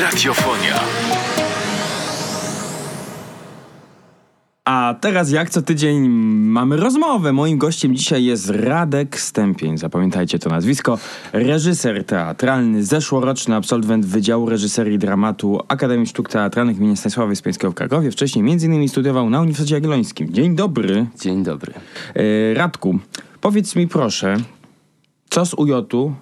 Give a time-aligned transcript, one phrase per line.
[0.00, 0.80] Radiofonia.
[4.64, 7.32] A teraz jak co tydzień mamy rozmowę.
[7.32, 9.78] Moim gościem dzisiaj jest Radek Stępień.
[9.78, 10.98] Zapamiętajcie to nazwisko.
[11.32, 16.96] Reżyser teatralny, zeszłoroczny absolwent Wydziału Reżyserii Dramatu Akademii Sztuk Teatralnych im.
[16.96, 18.10] Stanisława Wyspiańskiego w Krakowie.
[18.10, 20.34] Wcześniej między innymi studiował na Uniwersytecie Jagiellońskim.
[20.34, 21.06] Dzień dobry.
[21.20, 21.72] Dzień dobry.
[22.14, 22.98] E, Radku,
[23.40, 24.36] powiedz mi proszę,
[25.30, 26.14] co z UJ-u,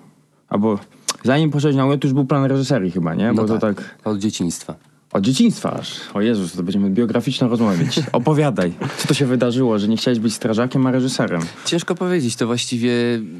[0.48, 0.78] albo
[1.24, 3.32] zanim poszedłeś na UJ, już był plan reżyserii chyba, nie?
[3.32, 4.74] No Bo tak, to tak od dzieciństwa.
[5.12, 6.00] od dzieciństwa aż.
[6.14, 8.00] O Jezus, to będziemy biograficzną rozmowę mieć.
[8.12, 11.40] Opowiadaj, co to się wydarzyło, że nie chciałeś być strażakiem, a reżyserem?
[11.64, 12.92] Ciężko powiedzieć, to właściwie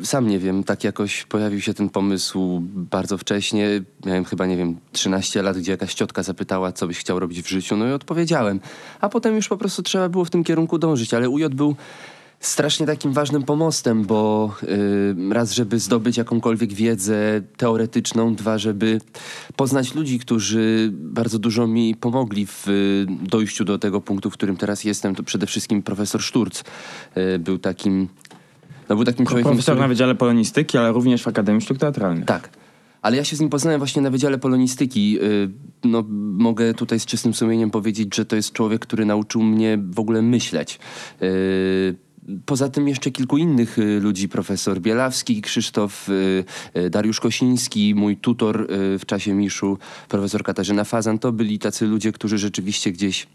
[0.03, 0.65] sam nie wiem.
[0.65, 3.69] Tak jakoś pojawił się ten pomysł bardzo wcześnie.
[4.07, 7.49] Miałem chyba, nie wiem, 13 lat, gdzie jakaś ciotka zapytała, co byś chciał robić w
[7.49, 7.77] życiu.
[7.77, 8.61] No i odpowiedziałem.
[9.01, 11.15] A potem już po prostu trzeba było w tym kierunku dążyć.
[11.15, 11.77] Ale UJ był
[12.41, 19.01] strasznie takim ważnym pomostem, bo y, raz, żeby zdobyć jakąkolwiek wiedzę teoretyczną, dwa, żeby
[19.57, 24.57] poznać ludzi, którzy bardzo dużo mi pomogli w y, dojściu do tego punktu, w którym
[24.57, 26.63] teraz jestem, to przede wszystkim profesor Szturc
[27.17, 28.09] y, był takim,
[28.89, 32.25] no był takim człowiekiem, Profesor który- na Wydziale Polonistyki, ale również w Akademii Sztuk Teatralnych.
[32.25, 32.51] tak.
[33.03, 35.13] Ale ja się z nim poznałem właśnie na Wydziale Polonistyki.
[35.13, 35.51] Yy,
[35.85, 39.99] No, mogę tutaj z czystym sumieniem powiedzieć, że to jest człowiek, który nauczył mnie w
[39.99, 40.79] ogóle myśleć.
[42.47, 46.45] Poza tym jeszcze kilku innych y, ludzi, profesor Bielawski, Krzysztof, y,
[46.77, 52.13] y, Dariusz Kosiński, mój tutor w czasie Miszu, profesor Katarzyna Fazan, to byli tacy ludzie,
[52.13, 53.27] którzy rzeczywiście gdzieś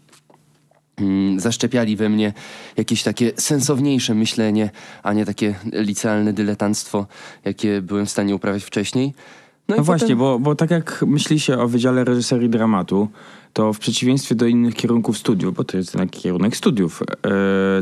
[0.96, 2.32] mm, zaszczepiali we mnie
[2.76, 4.70] jakieś takie sensowniejsze myślenie,
[5.02, 7.06] a nie takie licealne dyletanstwo,
[7.44, 9.14] jakie byłem w stanie uprawiać wcześniej.
[9.68, 13.08] No i właśnie, bo, bo tak jak myśli się o Wydziale Reżyserii Dramatu,
[13.56, 17.06] to w przeciwieństwie do innych kierunków studiów, bo to jest jednak kierunek studiów, e,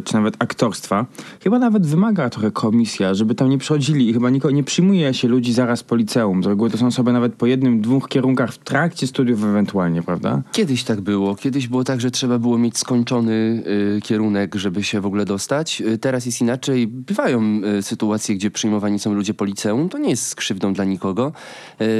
[0.05, 1.07] czy nawet aktorstwa,
[1.43, 5.29] chyba nawet wymaga trochę komisja, żeby tam nie przychodzili i chyba niko, nie przyjmuje się
[5.29, 6.43] ludzi zaraz po liceum.
[6.43, 10.43] Z reguły to są osoby nawet po jednym, dwóch kierunkach w trakcie studiów ewentualnie, prawda?
[10.53, 11.37] Kiedyś tak było.
[11.37, 13.63] Kiedyś było tak, że trzeba było mieć skończony
[13.97, 15.81] y, kierunek, żeby się w ogóle dostać.
[15.81, 16.87] Y, teraz jest inaczej.
[16.87, 19.89] Bywają y, sytuacje, gdzie przyjmowani są ludzie po liceum.
[19.89, 21.33] To nie jest skrzywdą dla nikogo.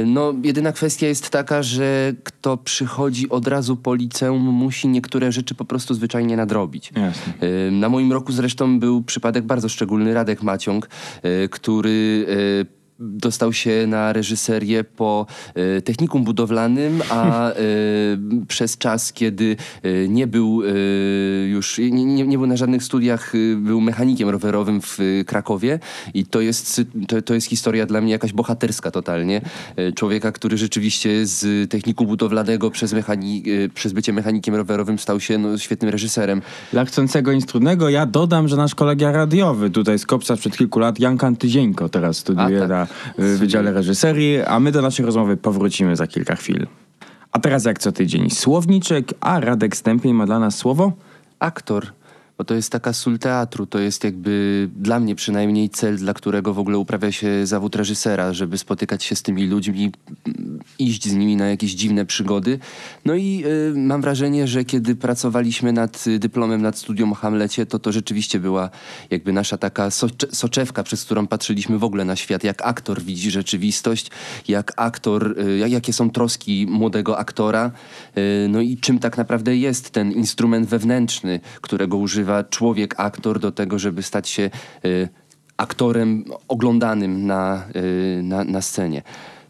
[0.05, 5.55] No, jedyna kwestia jest taka, że kto przychodzi od razu po liceum, musi niektóre rzeczy
[5.55, 6.91] po prostu zwyczajnie nadrobić.
[6.95, 7.33] Jasne.
[7.67, 10.13] Y, Na moim roku zresztą był przypadek bardzo szczególny.
[10.13, 10.89] Radek Maciąg,
[11.45, 12.25] y, który
[12.69, 15.25] y, dostał się na reżyserię po
[15.77, 17.55] y, technikum budowlanym, a y,
[18.47, 20.61] przez czas, kiedy y, nie był
[21.47, 25.79] już, nie, nie, nie był na żadnych studiach, był mechanikiem rowerowym w Krakowie
[26.13, 29.41] i to jest, to, to jest historia dla mnie jakaś bohaterska totalnie.
[29.95, 35.57] Człowieka, który rzeczywiście z technikum budowlanego przez, mechani- przez bycie mechanikiem rowerowym stał się no,
[35.57, 36.41] świetnym reżyserem.
[36.71, 40.99] Dla chcącego instrumentnego ja dodam, że nasz kolega radiowy tutaj z Kopca sprzed kilku lat,
[40.99, 42.69] Jan Kantyzieńko teraz studiuje A, tak.
[42.69, 42.84] na
[43.19, 46.67] y, Wydziale Reżyserii, a my do naszej rozmowy powrócimy za kilka chwil.
[47.31, 50.91] A teraz jak co tydzień słowniczek, a Radek Stępień ma dla nas słowo?
[51.39, 51.93] aktor,
[52.37, 56.53] bo to jest taka sól teatru, to jest jakby dla mnie przynajmniej cel, dla którego
[56.53, 59.91] w ogóle uprawia się zawód reżysera, żeby spotykać się z tymi ludźmi,
[60.79, 62.59] iść z nimi na jakieś dziwne przygody.
[63.05, 67.79] No i y, mam wrażenie, że kiedy pracowaliśmy nad dyplomem, nad studium o Hamlecie, to
[67.79, 68.69] to rzeczywiście była
[69.09, 73.31] jakby nasza taka socze, soczewka, przez którą patrzyliśmy w ogóle na świat, jak aktor widzi
[73.31, 74.11] rzeczywistość,
[74.47, 77.71] jak aktor, y, jak, jakie są troski młodego aktora,
[78.17, 83.51] y, no i czym tak naprawdę jest ten instrument wewnętrzny, którego używa człowiek, aktor do
[83.51, 84.49] tego, żeby stać się
[84.85, 85.09] y,
[85.57, 89.01] aktorem oglądanym na, y, na, na scenie.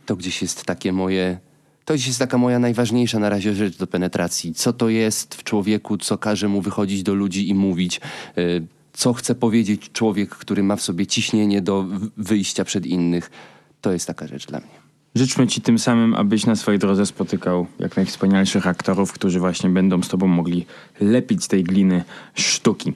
[0.05, 1.39] To gdzieś jest takie moje...
[1.85, 4.53] To gdzieś jest taka moja najważniejsza na razie rzecz do penetracji.
[4.53, 8.01] Co to jest w człowieku, co każe mu wychodzić do ludzi i mówić,
[8.37, 11.85] y, co chce powiedzieć człowiek, który ma w sobie ciśnienie do
[12.17, 13.31] wyjścia przed innych.
[13.81, 14.85] To jest taka rzecz dla mnie.
[15.15, 20.03] Życzmy ci tym samym, abyś na swojej drodze spotykał jak najwspanialszych aktorów, którzy właśnie będą
[20.03, 20.65] z tobą mogli
[21.01, 22.93] lepić z tej gliny sztuki.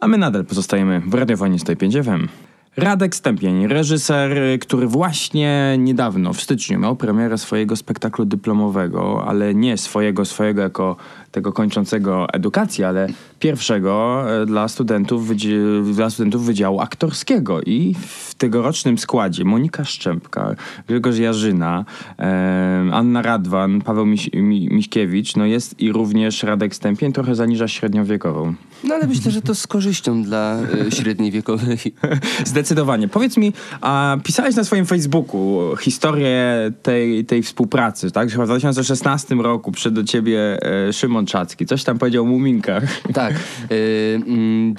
[0.00, 2.28] A my nadal pozostajemy w radiofonie 105 FM.
[2.78, 4.30] Radek Stępień, reżyser,
[4.60, 10.96] który właśnie niedawno, w styczniu, miał premierę swojego spektaklu dyplomowego, ale nie swojego, swojego jako
[11.32, 13.06] tego kończącego edukację, ale
[13.40, 15.36] pierwszego e, dla studentów,
[15.94, 17.60] dla studentów Wydziału Aktorskiego.
[17.62, 20.54] I w tegorocznym składzie Monika Szczępka,
[20.88, 21.84] Grzegorz Jarzyna,
[22.18, 27.68] e, Anna Radwan, Paweł Miś- Mi- Miśkiewicz, no jest i również Radek Stępień, trochę zaniża
[27.68, 28.54] średniowiekową.
[28.84, 30.58] No ale myślę, że to z korzyścią dla
[30.88, 31.78] y, średniej wiekowej.
[32.44, 32.67] Zdecydowanie.
[33.08, 38.30] Powiedz mi, a pisałeś na swoim Facebooku historię tej, tej współpracy, tak?
[38.30, 41.66] Chyba w 2016 roku przyszedł do ciebie e, Szymon Czacki.
[41.66, 42.84] Coś tam powiedział o muminkach.
[43.14, 43.34] Tak.
[43.72, 44.74] y, mm,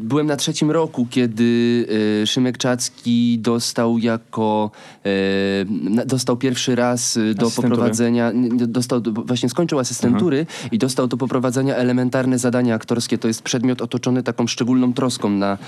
[0.00, 1.86] byłem na trzecim roku, kiedy
[2.22, 4.70] e, Szymek Czacki dostał jako,
[5.04, 11.16] e, dostał pierwszy raz e, do poprowadzenia, dostał, do- właśnie skończył asystentury i dostał do
[11.16, 13.18] poprowadzenia elementarne zadania aktorskie.
[13.18, 15.58] To jest przedmiot otoczony taką szczególną troską na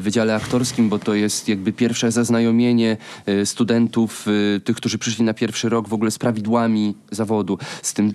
[0.00, 2.96] Wydziale Aktorskim, bo to jest jakby pierwsze zaznajomienie
[3.44, 4.26] studentów,
[4.64, 8.12] tych, którzy przyszli na pierwszy rok w ogóle z prawidłami zawodu, z tym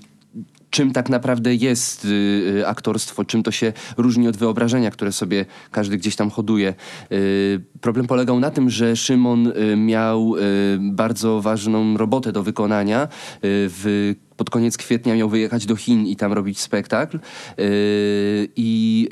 [0.77, 5.45] czym tak naprawdę jest y, y, aktorstwo, czym to się różni od wyobrażenia, które sobie
[5.71, 6.73] każdy gdzieś tam hoduje.
[7.11, 10.35] Y, problem polegał na tym, że Szymon miał
[10.79, 13.07] bardzo ważną robotę do wykonania.
[13.41, 17.17] W pod koniec kwietnia miał wyjechać do Chin i tam robić spektakl.
[17.59, 19.07] Y, I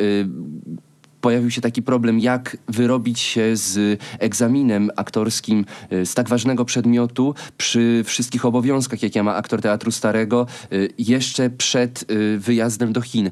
[1.25, 7.35] pojawił się taki problem, jak wyrobić się z egzaminem aktorskim y, z tak ważnego przedmiotu
[7.57, 13.31] przy wszystkich obowiązkach, jakie ma aktor Teatru Starego, y, jeszcze przed y, wyjazdem do Chin.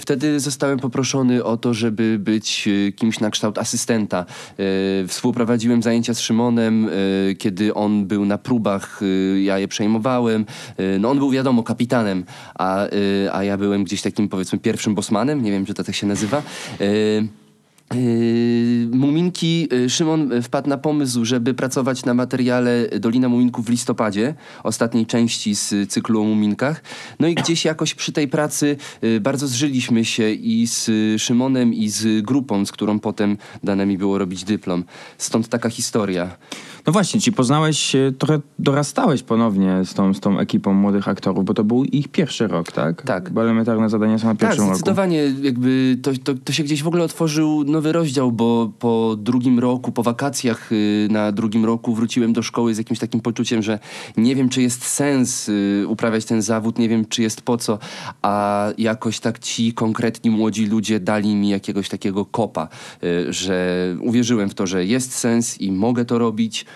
[0.00, 4.26] Wtedy zostałem poproszony o to, żeby być kimś na kształt asystenta.
[5.08, 6.88] Współprowadziłem zajęcia z Szymonem,
[7.38, 9.00] kiedy on był na próbach,
[9.42, 10.46] ja je przejmowałem.
[11.00, 12.24] No on był wiadomo kapitanem,
[12.54, 12.86] a,
[13.32, 16.42] a ja byłem gdzieś takim powiedzmy pierwszym bosmanem, nie wiem, czy to tak się nazywa.
[17.94, 18.75] Et
[19.26, 23.68] Y, Muminki, yy, Szymon yy, wpadł na pomysł, żeby pracować na materiale Dolina Muminków w
[23.68, 26.82] listopadzie, ostatniej części z y, cyklu o Muminkach.
[27.20, 31.74] No i gdzieś jakoś przy tej pracy yy, bardzo zżyliśmy się i z y, Szymonem,
[31.74, 34.84] i z grupą, z którą potem dane mi było robić dyplom.
[35.18, 36.36] Stąd taka historia.
[36.86, 41.54] No właśnie, ci poznałeś, trochę dorastałeś ponownie z tą, z tą ekipą młodych aktorów, bo
[41.54, 43.02] to był ich pierwszy rok, tak?
[43.02, 43.30] Tak.
[43.30, 44.74] Bo elementarne zadania są na Tak, pierwszym roku.
[44.74, 49.58] zdecydowanie jakby to, to, to się gdzieś w ogóle otworzył nowy rozdział, bo po drugim
[49.58, 53.78] roku, po wakacjach y, na drugim roku wróciłem do szkoły z jakimś takim poczuciem, że
[54.16, 57.78] nie wiem, czy jest sens y, uprawiać ten zawód, nie wiem, czy jest po co,
[58.22, 62.68] a jakoś tak ci konkretni młodzi ludzie dali mi jakiegoś takiego kopa,
[63.04, 66.66] y, że uwierzyłem w to, że jest sens i mogę to robić.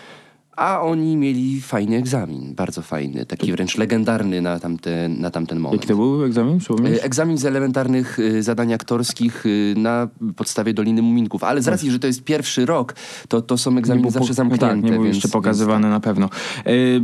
[0.60, 5.82] A oni mieli fajny egzamin, bardzo fajny, taki wręcz legendarny na tamten, na tamten moment.
[5.82, 6.58] Jaki to był egzamin?
[6.84, 11.44] E, Egzamin z elementarnych y, zadań aktorskich y, na podstawie Doliny Muminków.
[11.44, 12.94] Ale z racji, że to jest pierwszy rok,
[13.28, 14.66] to, to są egzaminy zawsze zamknięte.
[14.66, 16.28] Tak, nie był więc, jeszcze więc pokazywany na pewno.
[16.66, 17.00] Y,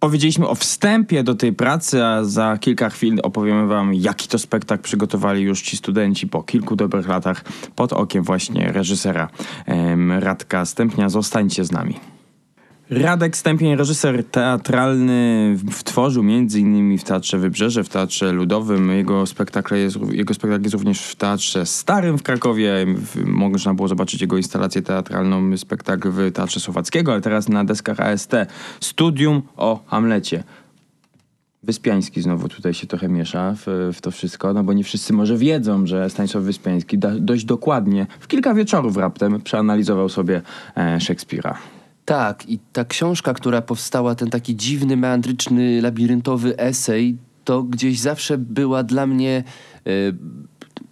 [0.00, 4.82] Powiedzieliśmy o wstępie do tej pracy, a za kilka chwil opowiemy wam, jaki to spektakl
[4.82, 7.44] przygotowali już ci studenci po kilku dobrych latach
[7.74, 9.28] pod okiem właśnie reżysera
[10.18, 11.08] Radka Stępnia.
[11.08, 12.15] Zostańcie z nami.
[12.90, 18.90] Radek Stępień, reżyser teatralny, wtworzył innymi w Teatrze Wybrzeże, w Teatrze Ludowym.
[18.90, 22.86] Jego spektakl jest, jego spektakl jest również w Teatrze Starym w Krakowie.
[23.24, 28.32] Można było zobaczyć jego instalację teatralną, spektakl w Teatrze Słowackiego, ale teraz na deskach AST.
[28.80, 30.44] Studium o Hamlecie.
[31.62, 35.36] Wyspiański znowu tutaj się trochę miesza w, w to wszystko, no bo nie wszyscy może
[35.36, 40.42] wiedzą, że Stanisław Wyspiański da, dość dokładnie, w kilka wieczorów raptem, przeanalizował sobie
[40.76, 41.58] e, Szekspira.
[42.06, 48.38] Tak, i ta książka, która powstała, ten taki dziwny, meandryczny, labiryntowy esej, to gdzieś zawsze
[48.38, 49.44] była dla mnie
[49.86, 49.90] e,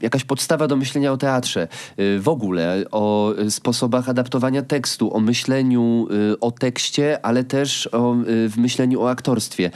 [0.00, 1.68] jakaś podstawa do myślenia o teatrze.
[1.96, 8.14] E, w ogóle, o sposobach adaptowania tekstu, o myśleniu e, o tekście, ale też o,
[8.14, 9.70] e, w myśleniu o aktorstwie.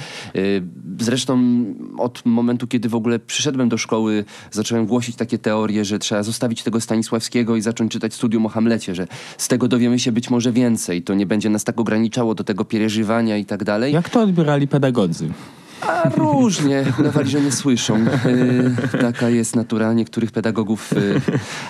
[0.99, 1.65] Zresztą
[1.99, 6.63] od momentu, kiedy w ogóle przyszedłem do szkoły, zacząłem głosić takie teorie, że trzeba zostawić
[6.63, 9.07] tego Stanisławskiego i zacząć czytać studium o Hamlecie, że
[9.39, 11.03] z tego dowiemy się być może więcej.
[11.03, 13.93] To nie będzie nas tak ograniczało do tego przeżywania i tak dalej.
[13.93, 15.29] Jak to odbierali pedagodzy?
[15.81, 17.97] A różnie, udawali, że nie słyszą.
[17.97, 20.93] Y, taka jest natura niektórych pedagogów.
[20.93, 21.21] Y,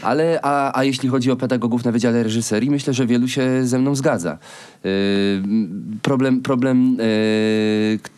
[0.02, 3.78] ale, a, a jeśli chodzi o pedagogów na Wydziale Reżyserii, myślę, że wielu się ze
[3.78, 4.38] mną zgadza.
[4.86, 5.42] Y,
[6.02, 6.96] problem, problem,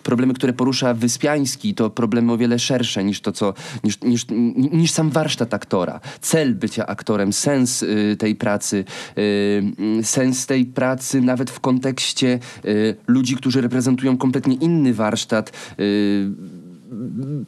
[0.02, 3.54] problemy, które porusza Wyspiański, to problemy o wiele szersze niż to, co,
[3.84, 4.26] niż, niż,
[4.72, 6.00] niż sam warsztat aktora.
[6.20, 7.84] Cel bycia aktorem, sens
[8.18, 8.84] tej pracy,
[10.02, 12.38] sens tej pracy nawet w kontekście
[13.06, 15.52] ludzi, którzy reprezentują kompletnie inny warsztat.
[15.80, 16.30] Y,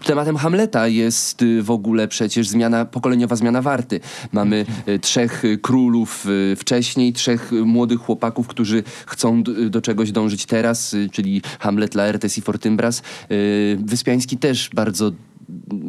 [0.04, 4.00] Tematem Hamleta jest y, w ogóle przecież zmiana, pokoleniowa zmiana warty.
[4.32, 11.42] Mamy y, trzech królów wcześniej, trzech młodych chłopaków, którzy chcą do czegoś dążyć teraz, czyli
[11.60, 13.02] Hamlet, Laertes i Fortinbras.
[13.30, 15.12] Y, Wyspiański też bardzo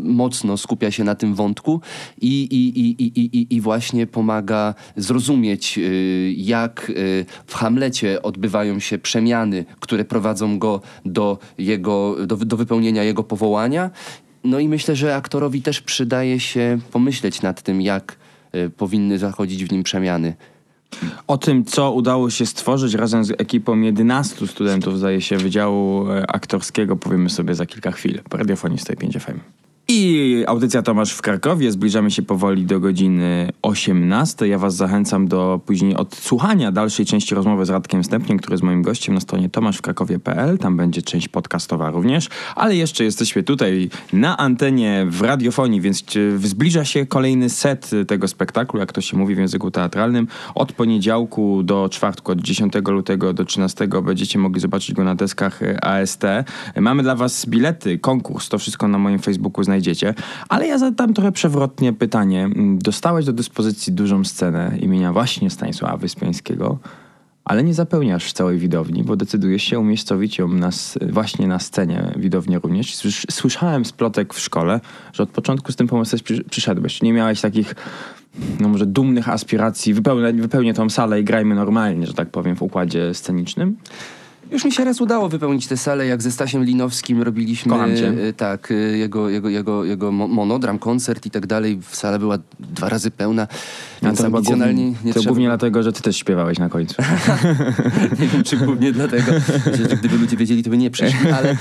[0.04, 1.82] mocno skupia się na tym wątku
[2.22, 8.80] i, i, i, i, i, i właśnie pomaga zrozumieć, y, jak y, w Hamlecie odbywają
[8.80, 13.90] się przemiany, które prowadzą go do, jego, do, do wypełnienia jego powołania.
[14.44, 18.18] No i myślę, że aktorowi też przydaje się pomyśleć nad tym, jak
[18.56, 20.36] y, powinny zachodzić w nim przemiany.
[21.28, 26.32] O tym, co udało się stworzyć razem z ekipą 11 studentów, zdaje się, Wydziału e,
[26.32, 28.20] Aktorskiego, powiemy sobie za kilka chwil.
[28.30, 29.63] W radiofonii 105 FM.
[29.88, 31.72] I audycja Tomasz w Krakowie.
[31.72, 34.48] Zbliżamy się powoli do godziny 18.
[34.48, 38.82] Ja Was zachęcam do później odsłuchania dalszej części rozmowy z Radkiem Wstępnym, który jest moim
[38.82, 40.58] gościem na stronie tomaszwkrakowie.pl.
[40.58, 42.30] Tam będzie część podcastowa również.
[42.56, 46.04] Ale jeszcze jesteśmy tutaj na antenie w radiofonii, więc
[46.38, 50.28] zbliża się kolejny set tego spektaklu, jak to się mówi w języku teatralnym.
[50.56, 55.60] Od poniedziałku do czwartku, od 10 lutego do 13 będziecie mogli zobaczyć go na deskach
[55.82, 56.24] AST.
[56.82, 59.73] Mamy dla Was bilety, konkurs, to wszystko na moim Facebooku znajdziecie.
[60.50, 62.50] Ale ja zadam trochę przewrotnie pytanie.
[62.76, 66.80] Dostałeś do dyspozycji dużą scenę imienia właśnie Stanisława Wyspiańskiego,
[67.46, 70.70] ale nie zapełniasz całej widowni, bo decydujesz się umiejscowić ją na,
[71.10, 72.96] właśnie na scenie widowni również.
[73.32, 74.80] Słyszałem z plotek w szkole,
[75.14, 77.02] że od początku z tym pomysłem przyszedłeś.
[77.02, 77.76] Nie miałeś takich
[78.60, 82.62] no może dumnych aspiracji, wypełnię, wypełnię tą salę i grajmy normalnie, że tak powiem, w
[82.62, 83.78] układzie scenicznym?
[84.54, 88.14] Już mi się raz udało wypełnić tę salę, jak ze Stasiem Linowskim robiliśmy Kocham cię.
[88.30, 91.80] E, tak, e, jego, jego, jego, jego monodram, koncert i tak dalej.
[91.92, 93.48] Sala była dwa razy pełna.
[94.04, 95.32] Więc to ambicjonalnie głównie, nie to trzeba...
[95.32, 96.96] głównie dlatego, że ty też śpiewałeś na końcu.
[98.20, 99.32] nie wiem, czy głównie dlatego,
[99.90, 101.56] że gdyby ludzie wiedzieli, to by nie przyszli, ale e,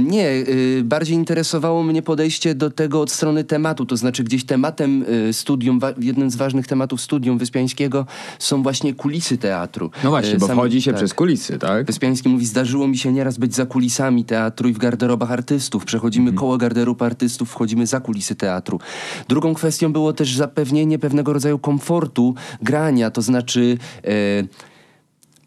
[0.00, 0.44] nie.
[0.82, 6.30] Bardziej interesowało mnie podejście do tego od strony tematu, to znaczy gdzieś tematem studium, jednym
[6.30, 8.06] z ważnych tematów studium Wyspiańskiego
[8.38, 9.90] są właśnie kulisy teatru.
[10.04, 10.98] No właśnie, bo Sam, wchodzi się tak.
[10.98, 11.86] przez kulisy, tak?
[11.96, 15.84] Wyspiański mówi, zdarzyło mi się nieraz być za kulisami teatru i w garderobach artystów.
[15.84, 16.38] Przechodzimy mm.
[16.38, 18.80] koło garderób artystów, wchodzimy za kulisy teatru.
[19.28, 23.78] Drugą kwestią było też zapewnienie pewnego rodzaju komfortu grania, to znaczy...
[24.04, 24.10] E,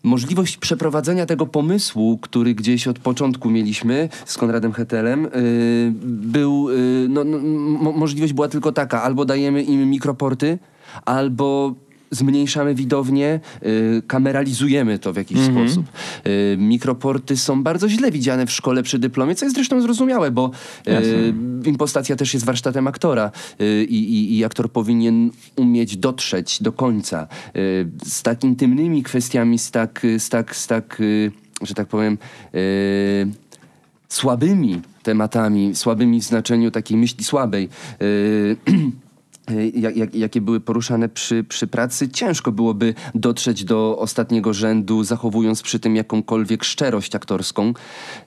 [0.04, 5.30] możliwość przeprowadzenia tego pomysłu, który gdzieś od początku mieliśmy z Konradem Hetelem, yy,
[6.06, 7.38] był, yy, no, no,
[7.92, 10.60] możliwość była tylko taka, albo dajemy im mikroporty,
[11.06, 11.76] albo
[12.12, 15.68] zmniejszamy widownię, y, kameralizujemy to w jakiś mm -hmm.
[15.68, 15.86] sposób.
[16.28, 20.52] Y, mikroporty są bardzo źle widziane w szkole przy dyplomie, co jest zresztą zrozumiałe, bo
[20.88, 21.34] y,
[21.66, 27.28] impostacja też jest warsztatem aktora y, i, i, aktor powinien umieć dotrzeć do końca.
[27.56, 32.18] Y, z tak intymnymi kwestiami, z tak, z tak, z tak y, że tak powiem,
[34.10, 37.70] słabymi tematami, słabymi w znaczeniu takiej myśli słabej.
[39.74, 45.62] jak, jak, jakie były poruszane przy, przy pracy, ciężko byłoby dotrzeć do ostatniego rzędu, zachowując
[45.62, 47.74] przy tym jakąkolwiek szczerość aktorską.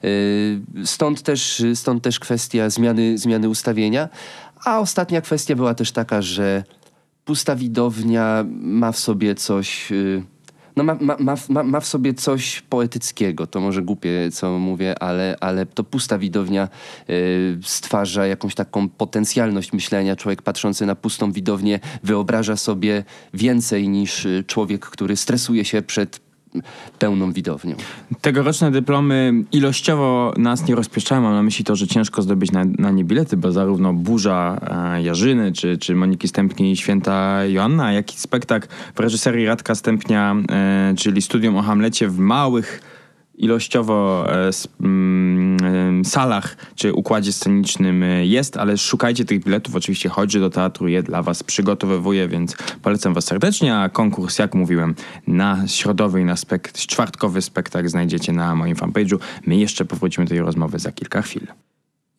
[0.03, 4.09] Y, stąd też, stąd też kwestia zmiany, zmiany ustawienia.
[4.65, 6.63] A ostatnia kwestia była też taka, że
[7.25, 10.23] pusta widownia ma w sobie coś y,
[10.75, 13.47] no ma, ma, ma, ma w sobie coś poetyckiego.
[13.47, 16.69] To może głupie, co mówię, ale, ale to pusta widownia
[17.09, 20.15] y, stwarza jakąś taką potencjalność myślenia.
[20.15, 23.03] Człowiek patrzący na pustą widownię wyobraża sobie
[23.33, 26.32] więcej niż y, człowiek, który stresuje się przed
[26.99, 27.75] pełną widownią.
[28.21, 31.21] Tegoroczne dyplomy ilościowo nas nie rozpieszczają.
[31.21, 34.59] Mam na myśli to, że ciężko zdobyć na, na nie bilety, bo zarówno Burza
[34.95, 40.35] e, Jarzyny, czy, czy Moniki Stępni Święta Joanna, jak i spektakl w reżyserii Radka Stępnia,
[40.51, 42.92] e, czyli studium o Hamlecie w małych
[43.35, 44.49] ilościowo e,
[44.81, 49.75] mm, salach czy układzie scenicznym e, jest, ale szukajcie tych biletów.
[49.75, 54.55] Oczywiście chodź do teatru, je dla was przygotowywuję, więc polecam was serdecznie, a konkurs, jak
[54.55, 54.95] mówiłem,
[55.27, 59.17] na środowy i na spekt czwartkowy spektakl znajdziecie na moim fanpage'u.
[59.45, 61.47] My jeszcze powrócimy do tej rozmowy za kilka chwil.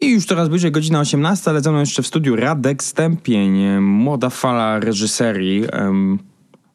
[0.00, 4.30] I już coraz bliżej godzina 18, ale ze mną jeszcze w studiu Radek Stępień, młoda
[4.30, 5.64] fala reżyserii.
[5.72, 6.18] Um,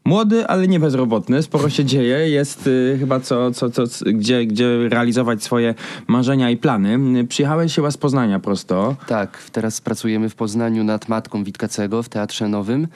[0.09, 4.89] Młody, ale nie bezrobotny, sporo się dzieje, jest y, chyba co, co, co, gdzie, gdzie
[4.89, 5.75] realizować swoje
[6.07, 7.25] marzenia i plany.
[7.27, 8.95] Przyjechałeś chyba z Poznania prosto.
[9.07, 12.87] Tak, teraz pracujemy w Poznaniu nad Matką Witkacego w Teatrze Nowym.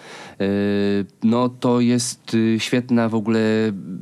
[0.41, 3.39] Y, no to jest y, świetna w ogóle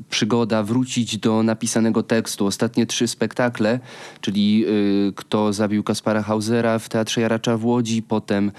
[0.09, 2.45] przygoda wrócić do napisanego tekstu.
[2.45, 3.79] Ostatnie trzy spektakle,
[4.21, 4.65] czyli
[5.09, 8.51] y, Kto zabił Kaspara Hausera w Teatrze Jaracza w Łodzi, potem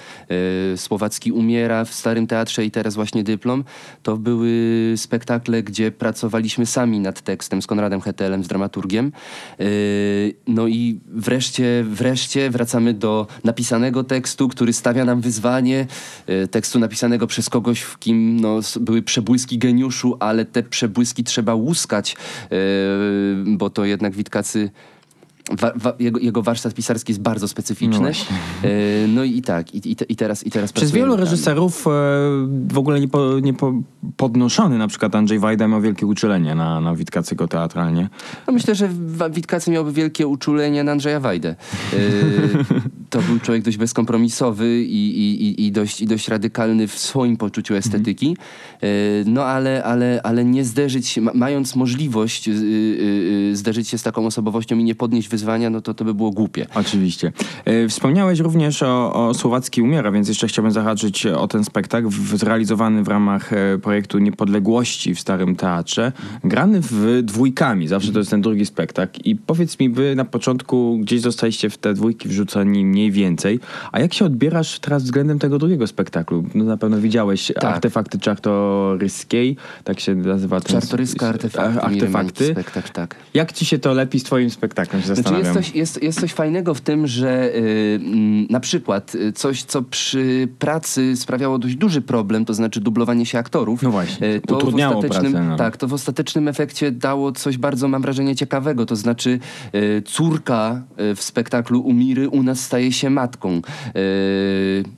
[0.73, 3.65] y, Słowacki umiera w Starym Teatrze i teraz właśnie dyplom,
[4.03, 9.13] to były były spektakle, gdzie pracowaliśmy sami nad tekstem z Konradem Hetelem, z dramaturgiem.
[9.59, 9.67] Yy,
[10.47, 15.87] no i wreszcie, wreszcie wracamy do napisanego tekstu, który stawia nam wyzwanie.
[16.27, 21.55] Yy, tekstu napisanego przez kogoś, w kim no, były przebłyski geniuszu, ale te przebłyski trzeba
[21.55, 22.17] łuskać,
[22.51, 24.71] yy, bo to jednak Witkacy
[25.51, 28.13] Wa, wa, jego, jego, warsztat pisarski jest bardzo specyficzny.
[28.13, 31.91] No, e, no i, i tak, i, i, teraz i teraz Przez wielu reżyserów e,
[32.69, 33.73] w ogóle nie, po, nie po,
[34.17, 38.09] podnoszony, na przykład Andrzej Wajda miał wielkie uczulenie na, na Witkacego teatralnie.
[38.47, 38.89] No myślę, że
[39.31, 41.49] Witkacy miałby wielkie uczulenie na Andrzeja Wajdę.
[41.49, 41.97] E,
[43.11, 47.75] to był człowiek dość bezkompromisowy i, i, i, dość, i dość radykalny w swoim poczuciu
[47.75, 48.37] estetyki.
[49.27, 52.51] no ale, ale, ale nie zderzyć się, mając możliwość
[53.53, 56.67] zderzyć się z taką osobowością i nie podnieść wyzwania, no to to by było głupie.
[56.75, 57.33] Oczywiście.
[57.65, 62.37] E, Wspomniałeś również o, o Słowacki Umiera, więc jeszcze chciałbym zahaczyć o ten spektakl w,
[62.39, 66.13] zrealizowany w ramach e, projektu Niepodległości w Starym Teatrze,
[66.45, 69.21] grany w dwójkami, zawsze to jest ten drugi spektakl.
[69.25, 73.61] I powiedz mi, wy na początku gdzieś zostaliście w te dwójki wrzucani mniej więcej,
[73.93, 76.45] a jak się odbierasz teraz względem tego drugiego spektaklu?
[76.55, 77.65] No na pewno widziałeś Tak.
[77.65, 80.81] artefakty czartoryskiej, tak się nazywa ten...
[80.81, 81.81] Czartoryska artefakty.
[81.81, 82.47] artefakty.
[82.47, 83.17] Spektakl, tak.
[83.35, 86.33] Jak ci się to lepi z twoim spektaklem, się Znaczy jest, coś, jest, jest coś
[86.33, 91.75] fajnego w tym, że y, mm, na przykład y, coś, co przy pracy sprawiało dość
[91.75, 93.83] duży problem, to znaczy dublowanie się aktorów.
[93.83, 95.57] No właśnie, y, to w utrudniało ostatecznym, pracę, no.
[95.57, 98.87] Tak, to w ostatecznym efekcie dało coś bardzo, mam wrażenie, ciekawego.
[98.87, 99.39] To znaczy
[99.75, 100.83] y, córka
[101.17, 103.63] w spektaklu Umiry u nas staje się matką.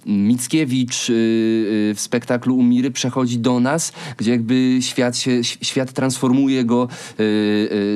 [0.06, 6.88] Mickiewicz w spektaklu Umiry przechodzi do nas, gdzie jakby świat, się, świat transformuje go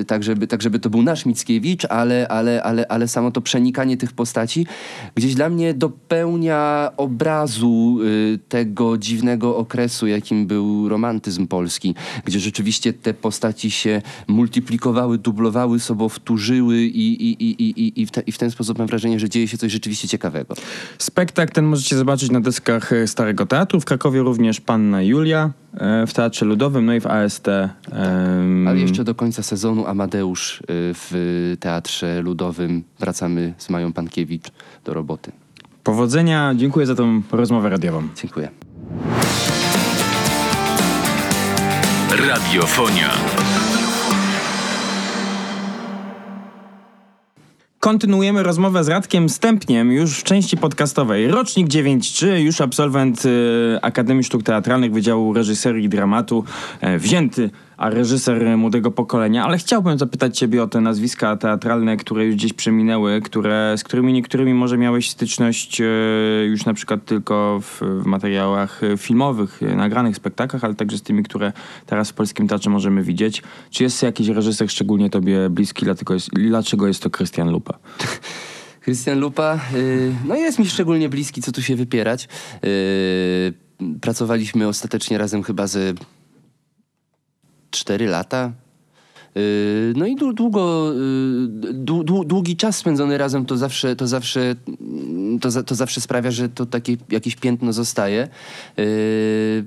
[0.06, 3.96] tak, żeby, tak, żeby to był nasz Mickiewicz, ale, ale, ale, ale samo to przenikanie
[3.96, 4.66] tych postaci
[5.14, 11.94] gdzieś dla mnie dopełnia obrazu y, tego dziwnego okresu, jakim był romantyzm polski,
[12.24, 18.20] gdzie rzeczywiście te postaci się multiplikowały, dublowały, sobowtórzyły i, i, i, i, i, w te,
[18.20, 20.54] i w ten sposób mam wrażenie, że dzieje się coś rzeczywiście ciekawego.
[20.98, 23.80] Spektakl ten możecie zobaczyć na deskach e, Starego Teatru.
[23.80, 27.48] W Krakowie również Panna Julia e, w Teatrze Ludowym, no i w AST.
[27.48, 34.46] em, Ale jeszcze do końca sezonu Amadeusz y, w Teatrze Ludowym wracamy z Mają Pankiewicz
[34.84, 35.32] do roboty.
[35.84, 38.08] Powodzenia, dziękuję za tą rozmowę radiową.
[38.16, 38.48] Dziękuję.
[42.28, 43.10] Radiofonia.
[47.80, 51.28] Kontynuujemy rozmowę z Radkiem Stępniem już w części podcastowej.
[51.28, 56.44] Rocznik 9.3, już absolwent e, Akademii Sztuk Teatralnych Wydziału Reżyserii i Dramatu,
[56.80, 62.26] e, wzięty, a reżyser młodego pokolenia, ale chciałbym zapytać ciebie o te nazwiska teatralne, które
[62.26, 65.84] już gdzieś przeminęły, które, z którymi niektórymi może miałeś styczność e,
[66.46, 71.02] już na przykład tylko w, w materiałach e, filmowych, e, nagranych spektaklach, ale także z
[71.02, 71.52] tymi, które
[71.86, 73.42] teraz w polskim teatrze możemy widzieć.
[73.70, 77.78] Czy jest jakiś reżyser szczególnie tobie bliski, dlatego jest, dlaczego jest to Krystian Lupa?
[78.84, 82.28] Krystian Lupa, y, no jest mi szczególnie bliski, co tu się wypierać.
[84.00, 85.94] Pracowaliśmy ostatecznie razem chyba ze
[87.70, 88.52] 4 lata.
[89.36, 94.06] Y, No i dłu- długo, y, dłu- dłu- długi czas spędzony razem to zawsze, to
[94.06, 98.28] zawsze, mm, to, to zawsze sprawia, że to takie jakieś piętno zostaje.
[98.78, 99.64] Y,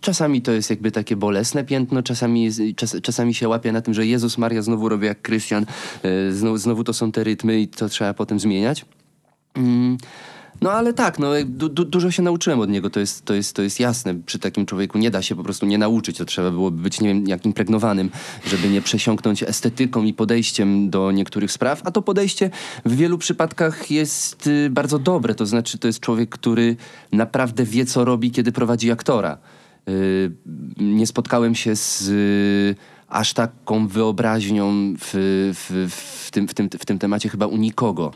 [0.00, 4.06] Czasami to jest jakby takie bolesne piętno, czasami, czas, czasami się łapie na tym, że
[4.06, 5.66] Jezus Maria znowu robi jak Krystian,
[6.30, 8.84] znowu, znowu to są te rytmy i to trzeba potem zmieniać.
[9.54, 9.96] Mm,
[10.60, 13.56] No ale tak, no, du, du, dużo się nauczyłem od niego, to jest, to, jest,
[13.56, 14.14] to jest jasne.
[14.26, 17.08] Przy takim człowieku nie da się po prostu nie nauczyć, to trzeba byłoby być, nie
[17.08, 18.10] wiem, jak impregnowanym,
[18.46, 22.50] żeby nie przesiąknąć estetyką i podejściem do niektórych spraw, a to podejście
[22.84, 26.76] w wielu przypadkach jest y, bardzo dobre, to znaczy to jest człowiek, który
[27.12, 29.38] naprawdę wie, co robi, kiedy prowadzi aktora.
[29.88, 30.32] Y,
[30.76, 35.10] nie spotkałem się z y, aż taką wyobraźnią w,
[35.54, 35.90] w,
[36.26, 38.12] w, tym, w, tym, w tym temacie chyba u nikogo.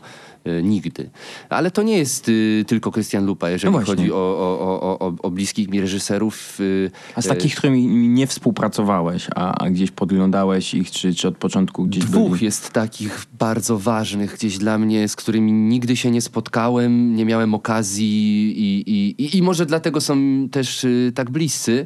[0.47, 1.09] Y, Nigdy.
[1.49, 5.31] Ale to nie jest y, tylko Krystian Lupa, jeżeli No chodzi o, o, o, o,
[5.31, 6.57] bliskich mi reżyserów.
[6.59, 11.27] y, A z y, takich, którymi nie współpracowałeś, a, a gdzieś podglądałeś ich, czy, czy
[11.27, 12.45] od początku gdzieś Dwóch byli?
[12.45, 17.53] jest takich bardzo ważnych gdzieś dla mnie, z którymi nigdy się nie spotkałem, nie miałem
[17.53, 18.83] okazji i,
[19.23, 20.17] i, i, może dlatego są
[20.51, 21.85] też tak bliscy.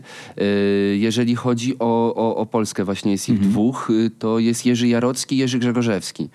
[0.97, 5.35] Jeżeli chodzi o, o, o Polskę, właśnie jest ich dwóch, y, to jest Jerzy Jarocki
[5.35, 6.29] i Jerzy Grzegorzewski.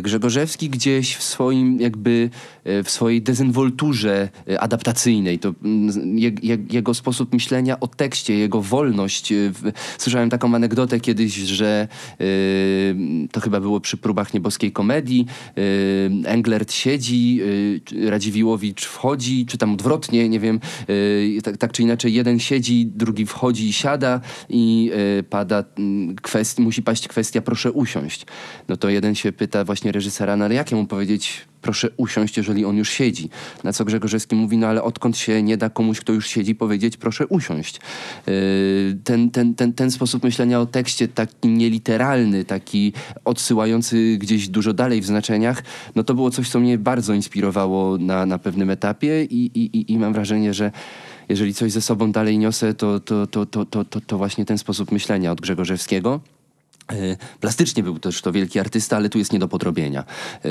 [0.00, 2.30] Grzegorzewski gdzieś w swoim jakby,
[2.66, 8.34] y, w swojej dezynwolturze y, adaptacyjnej, to mm, je, je, jego sposób myślenia o tekście,
[8.38, 9.32] jego wolność.
[9.34, 11.88] w- Słyszałem taką anegdotę kiedyś, że
[13.32, 15.26] to chyba było przy próbach nieboskiej komedii.
[16.24, 17.40] Englert siedzi,
[18.08, 20.60] Radziwiłowicz wchodzi, czy tam odwrotnie, nie wiem.
[21.42, 24.90] Tak, tak czy inaczej, jeden siedzi, drugi wchodzi i siada i
[25.30, 25.64] pada
[26.58, 28.26] musi paść kwestia proszę usiąść.
[28.68, 31.11] No to jeden się pyta właśnie reżysera, no ale jak mu powiedzieć
[31.62, 33.28] proszę usiąść, jeżeli on już siedzi.
[33.64, 36.96] Na co Grzegorzewski mówi, no ale odkąd się nie da komuś, kto już siedzi, powiedzieć
[36.96, 37.80] proszę usiąść.
[38.26, 38.32] Yy,
[39.04, 42.92] Ten, ten, ten, ten sposób myślenia o tekście, taki nieliteralny, taki
[43.24, 45.62] odsyłający gdzieś dużo dalej w znaczeniach,
[45.94, 49.92] no to było coś, co mnie bardzo inspirowało na, na pewnym etapie i, i, i-
[49.92, 50.70] i mam wrażenie, że
[51.28, 54.58] jeżeli coś ze sobą dalej niosę, to, to, to, to, to, to, to właśnie ten
[54.58, 56.20] sposób myślenia od Grzegorzewskiego.
[56.92, 60.04] E, Plastycznie był też to wielki artysta, ale tu jest nie do podrobienia.
[60.44, 60.48] E,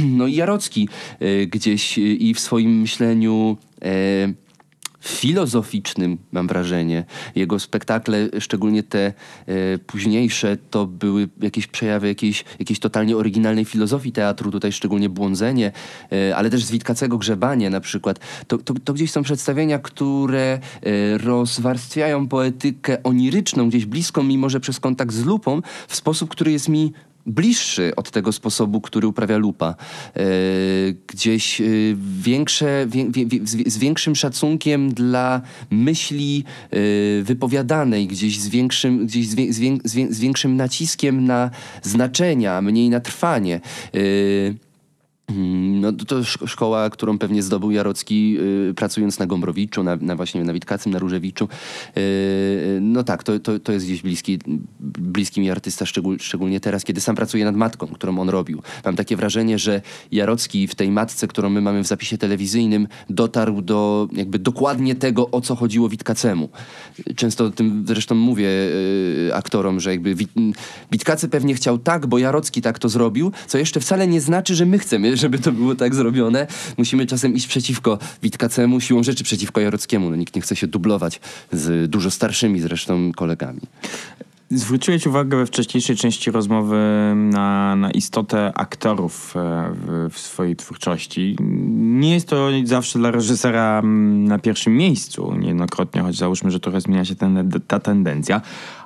[0.18, 0.88] No i Jarocki
[1.20, 3.56] e, gdzieś i w swoim myśleniu
[5.00, 7.04] filozoficznym, mam wrażenie.
[7.34, 9.12] Jego spektakle, szczególnie te
[9.46, 15.72] e, późniejsze, to były jakieś przejawy jakiejś, jakiejś totalnie oryginalnej filozofii teatru, tutaj szczególnie Błądzenie,
[16.12, 16.76] e, ale też z
[17.18, 18.18] Grzebanie na przykład.
[18.46, 24.60] To, to, to gdzieś są przedstawienia, które e, rozwarstwiają poetykę oniryczną, gdzieś bliską, mimo że
[24.60, 26.92] przez kontakt z lupą, w sposób, który jest mi
[27.26, 29.74] bliższy od tego sposobu, który uprawia lupa.
[30.16, 30.22] E,
[31.06, 31.64] gdzieś e,
[32.20, 33.26] większe, wie, wie,
[33.66, 36.76] z większym szacunkiem dla myśli e,
[37.22, 41.50] wypowiadanej, gdzieś z większym, gdzieś z, wie, z, z większym naciskiem na
[41.82, 43.60] znaczenia, mniej na trwanie.
[45.30, 50.44] Mm, no to szkoła, którą pewnie zdobył Jarocki yy, pracując na Gombrowiczu, na, na, właśnie
[50.44, 51.48] na Witkacym, na Różewiczu.
[51.96, 52.02] Yy,
[52.80, 54.38] no tak, to, to, to jest gdzieś bliski,
[54.80, 58.62] bliski mi artysta, szczegól, szczególnie teraz, kiedy sam pracuje nad matką, którą on robił.
[58.84, 63.62] Mam takie wrażenie, że Jarocki w tej matce, którą my mamy w zapisie telewizyjnym, dotarł
[63.62, 66.48] do jakby dokładnie tego, o co chodziło Witkacemu.
[67.16, 70.14] Często o tym zresztą mówię yy, aktorom, że jakby
[70.92, 74.66] Witkacy pewnie chciał tak, bo Jarocki tak to zrobił, co jeszcze wcale nie znaczy, że
[74.66, 76.46] my chcemy żeby to było tak zrobione.
[76.78, 80.10] Musimy czasem iść przeciwko Witkacemu, siłą rzeczy przeciwko Jarockiemu.
[80.10, 81.20] No, nikt nie chce się dublować
[81.52, 83.60] z dużo starszymi zresztą kolegami.
[84.50, 86.76] Zwróciłeś uwagę we wcześniejszej części rozmowy
[87.14, 91.36] na, na istotę aktorów e, w, w, swojej twórczości.
[91.76, 96.80] Nie jest to zawsze dla reżysera mm, na pierwszym miejscu, niejednokrotnie, choć załóżmy, że trochę
[96.80, 98.40] zmienia się ten, ta tendencja,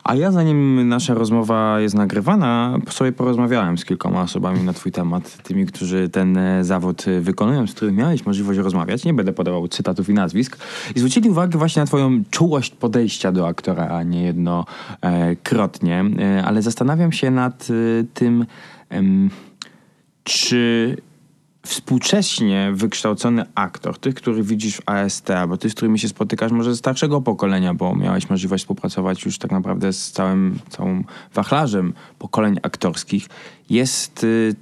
[0.05, 5.43] a ja zanim nasza rozmowa jest nagrywana, sobie porozmawiałem z kilkoma osobami na twój temat,
[5.43, 9.05] tymi, którzy ten e, zawód e, wykonują, z którymi miałeś możliwość rozmawiać.
[9.05, 10.59] Nie będę podawał cytatów i nazwisk.
[10.97, 16.05] I zwrócili uwagę właśnie na twoją czułość podejścia do aktora, a nie jednokrotnie.
[16.19, 17.69] E, ale zastanawiam się nad
[18.15, 18.47] tym,
[20.25, 20.97] czy
[21.67, 26.71] współcześnie wykształcony aktor, tych, których widzisz w AST, albo tych, z którymi się spotykasz może
[26.71, 32.59] ze starszego pokolenia, bo miałeś możliwość współpracować już tak naprawdę z całym, całym wachlarzem pokoleń
[32.63, 33.27] aktorskich,
[33.71, 34.25] jest...
[34.25, 34.55] Y,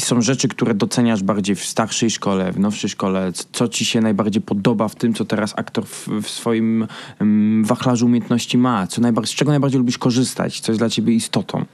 [0.00, 3.32] są rzeczy, które doceniasz bardziej w starszej szkole, w nowszej szkole?
[3.52, 6.86] Co ci się najbardziej podoba w tym, co teraz aktor w, w swoim
[7.20, 8.86] um, wachlarzu umiejętności ma?
[8.86, 10.60] Co najbardziej, z czego najbardziej lubisz korzystać?
[10.60, 11.64] Co jest dla ciebie istotą?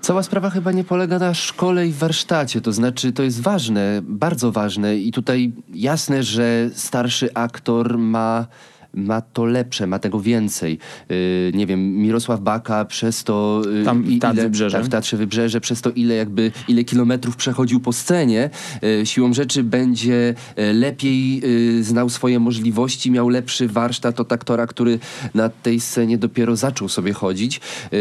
[0.00, 4.52] Cała sprawa chyba nie polega na szkole i warsztacie, to znaczy to jest ważne, bardzo
[4.52, 8.46] ważne i tutaj jasne, że starszy aktor ma
[8.94, 10.78] ma to lepsze, ma tego więcej.
[11.08, 11.16] Yy,
[11.54, 13.62] nie wiem, Mirosław Baka przez to...
[13.72, 14.76] Yy, Tam w Teatrze Wybrzeże.
[14.76, 18.50] Tak, w Teatrze Wybrzeże, przez to ile jakby, ile kilometrów przechodził po scenie,
[18.82, 24.66] yy, siłą rzeczy będzie yy, lepiej yy, znał swoje możliwości, miał lepszy warsztat od aktora,
[24.66, 24.98] który
[25.34, 27.60] na tej scenie dopiero zaczął sobie chodzić.
[27.92, 27.98] Yy,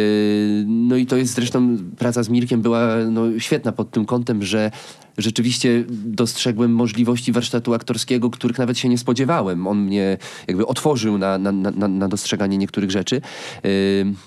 [0.67, 4.71] no i to jest zresztą, praca z Mirkiem była no, świetna pod tym kątem, że
[5.21, 9.67] rzeczywiście dostrzegłem możliwości warsztatu aktorskiego, których nawet się nie spodziewałem.
[9.67, 13.21] On mnie jakby otworzył na, na, na, na dostrzeganie niektórych rzeczy.
[13.63, 13.69] Yy,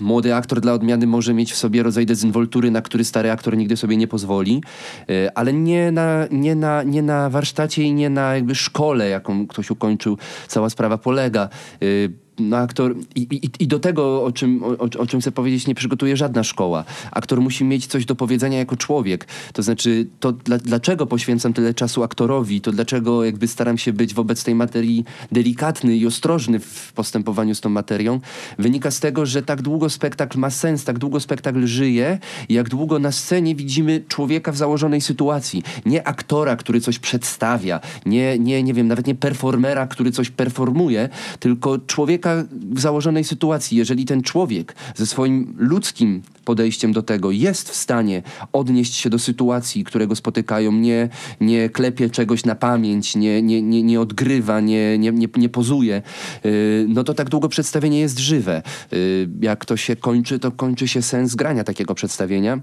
[0.01, 3.77] młody aktor dla odmiany może mieć w sobie rodzaj dezynwoltury, na który stary aktor nigdy
[3.77, 4.63] sobie nie pozwoli,
[5.09, 9.47] yy, ale nie na, nie, na, nie na warsztacie i nie na jakby szkole, jaką
[9.47, 11.49] ktoś ukończył, cała sprawa polega.
[11.81, 15.67] Yy, no aktor i, i, i, do tego, o czym, o, o, czym chcę powiedzieć,
[15.67, 16.85] nie przygotuje żadna szkoła.
[17.11, 19.27] Aktor musi mieć coś do powiedzenia jako człowiek.
[19.53, 24.15] To znaczy, to dla, dlaczego poświęcam tyle czasu aktorowi, to dlaczego jakby staram się być
[24.15, 28.21] wobec tej materii delikatny i ostrożny w postępowaniu z tą materią,
[28.59, 32.19] wynika z tego, że tak długo spektakl ma sens, tak długo spektakl żyje,
[32.49, 35.63] jak długo na scenie widzimy człowieka w założonej sytuacji.
[35.87, 41.09] Nie aktora, który coś przedstawia, nie, nie, nie wiem, nawet nie performera, który coś performuje,
[41.41, 41.79] tylko
[42.23, 47.75] człowieka w założonej sytuacji, jeżeli ten człowiek ze swoim ludzkim podejściem do tego jest w
[47.75, 51.09] stanie odnieść się do sytuacji, które go spotykają, nie,
[51.41, 56.03] nie klepie czegoś na pamięć, nie, nie, nie, nie odgrywa, nie, nie, nie, nie pozuje,
[56.45, 58.63] yy, no to tak długo przedstawienie jest żywe.
[58.93, 62.61] Yy, jak to się kończy, to kończy się sens grania takiego przedstawienia.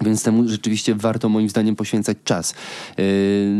[0.00, 2.54] Więc temu rzeczywiście warto moim zdaniem poświęcać czas.
[2.98, 3.04] Yy,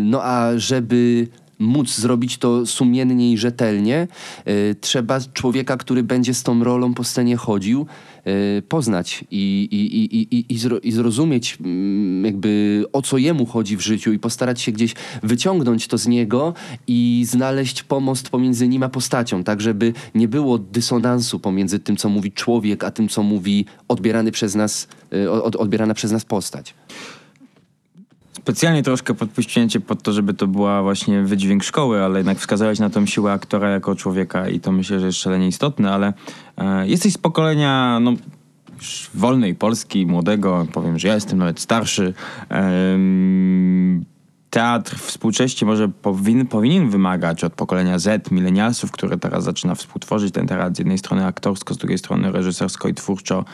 [0.05, 1.29] no a żeby
[1.62, 4.09] móc zrobić to sumiennie i rzetelnie,
[4.48, 7.87] y, trzeba człowieka, który będzie z tą rolą po scenie chodził,
[8.27, 13.77] y, poznać i, i, i, i, zro, i zrozumieć mm, jakby o co jemu chodzi
[13.77, 16.55] w życiu i postarać się gdzieś wyciągnąć to z niego
[16.87, 22.09] i znaleźć pomost pomiędzy nim a postacią, tak żeby nie było dysonansu pomiędzy tym, co
[22.09, 26.75] mówi człowiek, a tym, co mówi odbierany przez nas, y, od, odbierana przez nas postać.
[28.43, 32.79] Specjalnie troszkę podpuściłem cię pod to, żeby to była właśnie wydźwięk szkoły, ale jednak wskazałeś
[32.79, 36.13] na tą siłę aktora jako człowieka i to myślę, że jest szalenie istotne, ale
[36.57, 38.13] e, jesteś z pokolenia, no
[39.15, 42.15] wolnej Polski, młodego, powiem, że ja jestem nawet starszy.
[44.51, 50.47] teatr współcześnie może powin, powinien wymagać od pokolenia Z, milenialsów, które teraz zaczyna współtworzyć ten
[50.47, 53.45] teatr z jednej strony aktorsko, z drugiej strony reżysersko i twórczo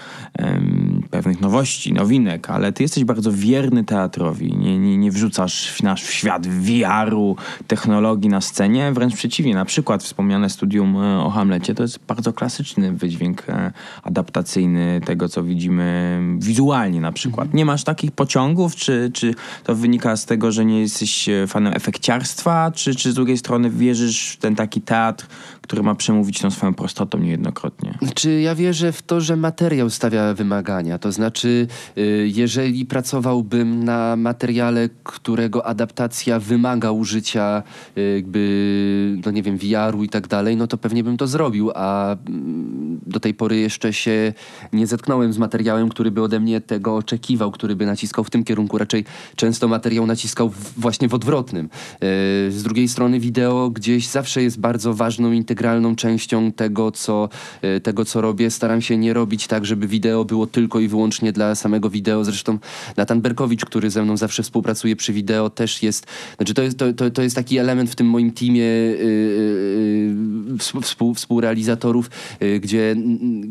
[1.10, 4.56] pewnych nowości, nowinek, ale ty jesteś bardzo wierny teatrowi.
[4.56, 9.54] Nie, nie, nie wrzucasz nasz w świat VR-u, technologii na scenie, wręcz przeciwnie.
[9.54, 15.28] Na przykład wspomniane studium e, o Hamlecie to jest bardzo klasyczny wydźwięk e, adaptacyjny tego,
[15.28, 17.54] co widzimy wizualnie na przykład.
[17.54, 21.72] Nie masz takich pociągów, czy, czy to wynika z tego, że nie jesteś e, fanem
[21.76, 25.26] efekciarstwa, czy, czy z drugiej strony wierzysz w ten taki teatr,
[25.68, 27.98] który ma przemówić tą swoją prostotą niejednokrotnie?
[28.14, 30.98] Czy ja wierzę w to, że materiał stawia wymagania?
[30.98, 31.66] To znaczy,
[31.98, 37.62] y, jeżeli pracowałbym na materiale, którego adaptacja wymaga użycia
[37.98, 41.70] y, jakby, no nie wiem, VR-u i tak dalej, no to pewnie bym to zrobił,
[41.74, 44.33] a mm, do tej pory jeszcze się
[44.72, 48.44] nie zetknąłem z materiałem, który by ode mnie tego oczekiwał, który by naciskał w tym
[48.44, 48.78] kierunku.
[48.78, 49.04] Raczej
[49.37, 51.66] często materiał naciskał właśnie w odwrotnym.
[51.66, 57.28] Y, Z drugiej strony wideo gdzieś zawsze jest bardzo ważną, integralną częścią tego, co,
[57.64, 58.50] y, tego, co robię.
[58.50, 62.24] Staram się nie robić tak, żeby wideo było tylko i wyłącznie dla samego wideo.
[62.24, 62.58] Zresztą
[62.96, 66.92] Natan Berkowicz, który ze mną zawsze współpracuje przy wideo, też jest, znaczy to jest, to,
[66.92, 72.96] to, to jest taki element w tym moim teamie yy, współ, współ, współrealizatorów, yy, gdzie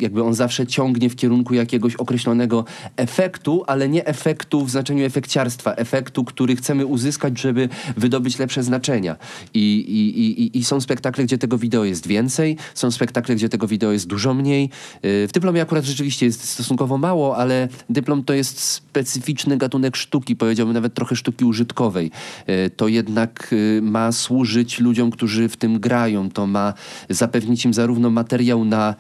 [0.02, 2.66] jakby on zawsze ciągnie w kierunku jakiegoś określonego
[2.96, 9.16] efektu, ale nie efektu w znaczeniu efekciarstwa, efektu, który chcemy uzyskać, żeby wydobyć lepsze znaczenia.
[9.54, 13.68] I, i, i, i są spektakle, gdzie tego wideo jest więcej, są spektakle, gdzie tego
[13.68, 14.70] wideo jest dużo mniej.
[15.04, 20.36] Yy, W dyplomie akurat rzeczywiście jest stosunkowo mało, ale dyplom to jest specyficzny gatunek sztuki,
[20.36, 22.12] powiedziałbym nawet trochę sztuki użytkowej.
[22.48, 26.30] Yy, To jednak yy, ma służyć ludziom, którzy w tym grają.
[26.30, 26.74] To ma
[27.10, 28.96] zapewnić im zarówno materiał na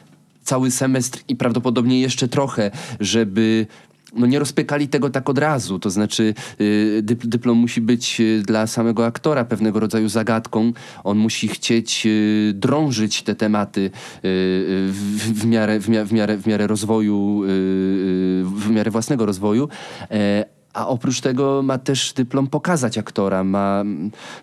[0.47, 3.67] cały semestr i prawdopodobnie jeszcze trochę, żeby
[4.17, 5.79] no nie rozpykali tego tak od razu.
[5.79, 10.73] To znaczy y, dyp- dyplom musi być y, dla samego aktora pewnego rodzaju zagadką.
[11.03, 13.91] On musi chcieć y, drążyć te tematy
[14.23, 17.41] w, miarę, w, mia- w, miarę, w miarę rozwoju,
[18.43, 19.69] w miarę własnego rozwoju.
[20.77, 23.83] A oprócz tego ma też dyplom pokazać aktora, ma,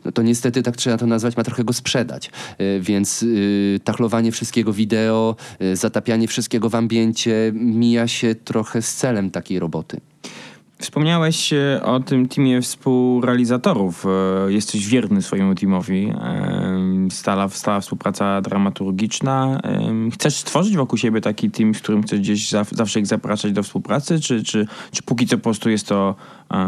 [0.05, 2.31] no to niestety tak trzeba to nazwać, ma trochę go sprzedać.
[2.59, 8.95] E, Więc y, tachlowanie wszystkiego wideo, y, zatapianie wszystkiego w ambiencie mija się trochę z
[8.95, 10.01] celem takiej roboty.
[10.85, 14.07] Wspomniałeś e, o tym teamie współrealizatorów.
[14.07, 16.13] E, Jesteś wierny swojemu teamowi.
[16.21, 19.61] E, Stala, stała współpraca dramaturgiczna.
[20.13, 23.63] Chcesz stworzyć wokół siebie taki team, w którym chcesz gdzieś zaw- zawsze ich zapraszać do
[23.63, 24.21] współpracy?
[24.21, 26.15] Czy, czy, czy póki co po prostu jest to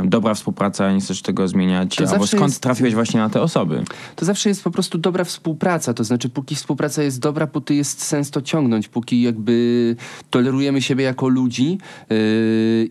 [0.05, 1.97] dobra współpraca, nie chcesz tego zmieniać?
[1.97, 3.85] To Albo skąd jest- trafiłeś właśnie na te osoby?
[4.17, 5.95] To zawsze jest po prostu dobra współpraca.
[5.95, 9.97] To znaczy, póki współpraca jest dobra, póki jest sens to ciągnąć, póki jakby
[10.31, 11.79] tolerujemy siebie jako ludzi
[12.11, 12.17] yy,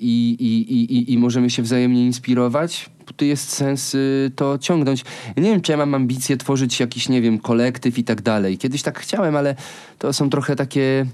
[0.01, 5.05] i, i, i, i, możemy się wzajemnie inspirować, póki jest sens yy, to ciągnąć.
[5.35, 8.57] Ja nie wiem, czy ja mam ambicje tworzyć jakiś, nie wiem, kolektyw i tak dalej.
[8.57, 9.55] Kiedyś tak chciałem, ale
[9.99, 11.05] to są trochę takie.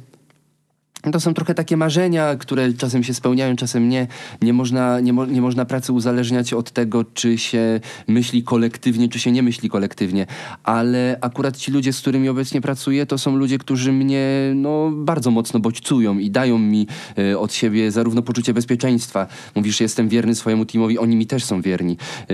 [1.11, 4.07] To są trochę takie marzenia, które czasem się spełniają, czasem nie.
[4.41, 9.19] Nie można, nie, mo, nie można pracy uzależniać od tego, czy się myśli kolektywnie, czy
[9.19, 10.25] się nie myśli kolektywnie.
[10.63, 15.31] Ale akurat ci ludzie, z którymi obecnie pracuję, to są ludzie, którzy mnie no, bardzo
[15.31, 16.87] mocno bodźcują i dają mi
[17.17, 19.27] e, od siebie zarówno poczucie bezpieczeństwa.
[19.55, 21.97] Mówisz, że jestem wierny swojemu teamowi, oni mi też są wierni.
[22.29, 22.33] E,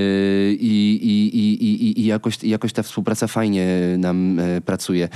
[0.52, 5.10] I, i, i, i, jakoś, jakoś ta współpraca fajnie nam e, pracuje.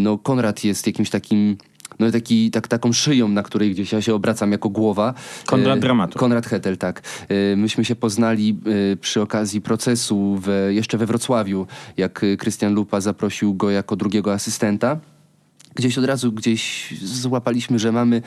[0.00, 1.56] No, Konrad jest jakimś takim
[1.98, 5.14] no taki, tak, taką szyją, na której gdzieś ja się obracam jako głowa.
[5.46, 6.18] Konrad E, dramaturg.
[6.20, 7.02] Konrad Hetel, tak.
[7.28, 8.58] E, Myśmy się poznali
[8.92, 14.32] e, przy okazji procesu w, jeszcze we Wrocławiu, jak Krystian Lupa zaprosił go jako drugiego
[14.32, 14.98] asystenta.
[15.76, 18.22] Gdzieś od razu gdzieś złapaliśmy, że mamy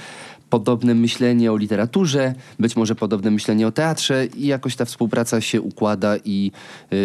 [0.49, 5.61] podobne myślenie o literaturze, być może podobne myślenie o teatrze i jakoś ta współpraca się
[5.61, 6.51] układa i,
[6.91, 6.97] yy,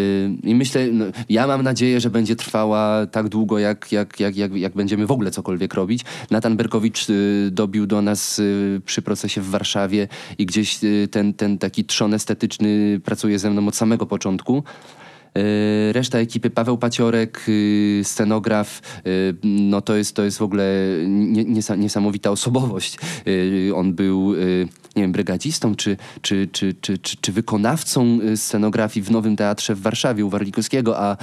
[0.42, 4.56] i myślę, no, ja mam nadzieję, że będzie trwała tak długo, jak, jak, jak, jak,
[4.56, 6.04] jak będziemy w ogóle cokolwiek robić.
[6.30, 11.34] Natan Berkowicz yy, dobił do nas yy, przy procesie w Warszawie i gdzieś yy, ten,
[11.34, 14.64] ten taki trzon estetyczny pracuje ze mną od samego początku.
[15.34, 20.64] Yy, Reszta ekipy, Paweł Paciorek, yy, scenograf, yy, no to jest, to jest w ogóle
[21.06, 22.98] nie, niesa- niesamowita osobowość.
[23.74, 24.34] On był,
[24.96, 30.24] nie wiem, brygadzistą czy, czy, czy, czy, czy, wykonawcą scenografii w Nowym Teatrze w Warszawie
[30.24, 31.16] u Warlikowskiego, a,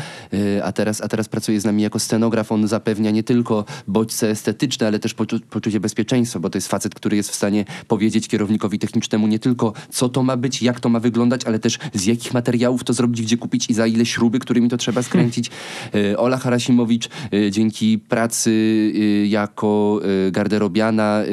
[0.64, 2.52] a, teraz, a teraz pracuje z nami jako scenograf.
[2.52, 6.96] On zapewnia nie tylko bodźce estetyczne, ale też poczu- poczucie bezpieczeństwa, bo to jest facet,
[6.96, 10.90] który jest w stanie powiedzieć kierownikowi technicznemu nie tylko co to ma być, jak to
[10.90, 14.06] ma wyglądać, ale też z jakich materiałów to zrobić, gdzie kupić i za ile ile
[14.06, 15.52] śruby, którymi to trzeba skręcić.
[15.96, 18.52] E, Ola Harasimowicz e, dzięki pracy
[18.96, 21.24] e, jako garderobiana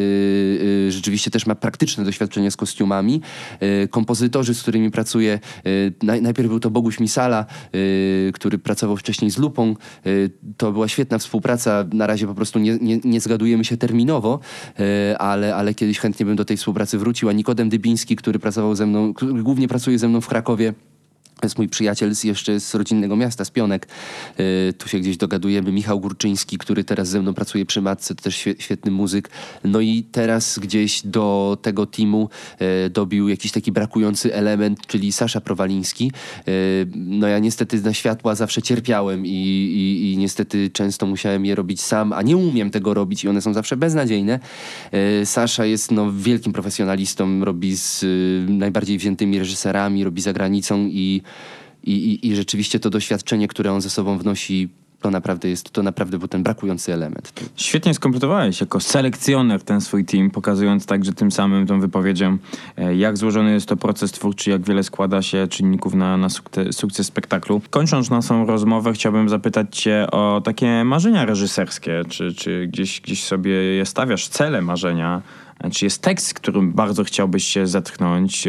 [0.89, 3.21] rzeczywiście też ma praktyczne doświadczenie z kostiumami.
[3.91, 5.71] Kompozytorzy, z którymi pracuję, e,
[6.03, 7.47] naj, najpierw był to Boguś Misala,
[8.33, 9.75] który pracował wcześniej z Lupą.
[10.57, 11.85] To była świetna współpraca.
[11.93, 14.41] Na razie po prostu nie, nie, nie zgadujemy się terminowo,
[15.19, 17.29] ale, ale kiedyś chętnie bym do tej współpracy wrócił.
[17.29, 20.75] A Nikodem Dybiński, który pracował ze mną, głównie pracuje ze mną w Krakowie,
[21.43, 23.89] jest mój przyjaciel z, jeszcze z rodzinnego miasta, z Pionek.
[24.39, 25.73] Yy, tu się gdzieś dogadujemy.
[25.73, 29.31] Michał Górczyński, który teraz ze mną pracuje przy Matce, to też świe, świetny muzyk.
[29.65, 32.29] No i teraz gdzieś do tego teamu
[32.61, 36.13] yy, dobił jakiś taki brakujący element, czyli Sasza Prowaliński.
[36.47, 36.53] Yy,
[36.95, 41.81] no ja niestety na światła zawsze cierpiałem i, i, i niestety często musiałem je robić
[41.81, 44.41] sam, a nie umiem tego robić i one są zawsze beznadziejne.
[45.25, 48.05] Sasza jest no, wielkim profesjonalistą, robi z
[48.49, 51.23] najbardziej wziętymi reżyserami, robi za granicą i
[51.85, 54.69] i, i, I rzeczywiście to doświadczenie, które on ze sobą wnosi,
[55.01, 57.33] to naprawdę jest, to naprawdę był ten brakujący element.
[57.57, 62.39] Świetnie skompletowałeś jako selekcjoner ten swój team, pokazując także tym samym tą wypowiedzią,
[62.77, 66.73] e, jak złożony jest to proces twórczy, jak wiele składa się czynników na, na sukte-
[66.73, 67.61] sukces spektaklu.
[67.71, 72.03] Kończąc naszą rozmowę, chciałbym zapytać cię o takie marzenia reżyserskie.
[72.09, 75.23] Czy, czy gdzieś, gdzieś sobie je stawiasz, cele marzenia?
[75.73, 78.49] Czy jest tekst, którym bardzo chciałbyś się zetknąć,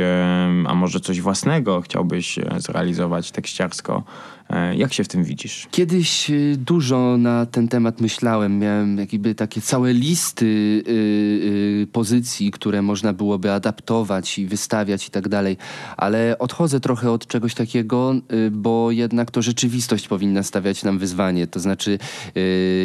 [0.67, 4.03] a może coś własnego chciałbyś e, zrealizować tekściarsko?
[4.49, 5.67] E, Jak się w tym widzisz?
[5.71, 8.59] Kiedyś y, dużo na ten temat myślałem.
[8.59, 10.45] Miałem jakby takie całe listy
[10.87, 15.57] y, pozycji, które można byłoby adaptować i wystawiać i tak dalej.
[15.97, 18.15] Ale odchodzę trochę od czegoś takiego,
[18.51, 21.47] bo jednak to rzeczywistość powinna stawiać nam wyzwanie.
[21.47, 21.99] To znaczy,